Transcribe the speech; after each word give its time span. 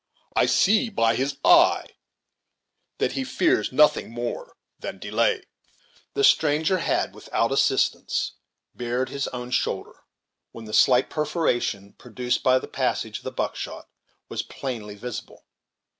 I 0.35 0.47
see, 0.47 0.89
by 0.89 1.13
his 1.13 1.37
eye, 1.45 1.85
that 2.97 3.11
he 3.11 3.23
fears 3.23 3.71
nothing 3.71 4.09
more 4.09 4.55
than 4.79 4.97
delay." 4.97 5.43
The 6.15 6.23
stranger 6.23 6.79
had, 6.79 7.13
without 7.13 7.51
assistance, 7.51 8.31
bared 8.73 9.09
his 9.09 9.27
own 9.27 9.51
shoulder, 9.51 9.99
when 10.53 10.65
the 10.65 10.73
slight 10.73 11.11
perforation 11.11 11.93
produced 11.93 12.41
by 12.41 12.57
the 12.57 12.67
pas 12.67 13.01
sage 13.01 13.19
of 13.19 13.23
the 13.25 13.31
buckshot 13.31 13.89
was 14.27 14.41
plainly 14.41 14.95
visible. 14.95 15.45